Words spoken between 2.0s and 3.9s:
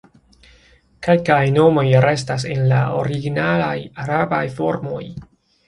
restas en la originalaj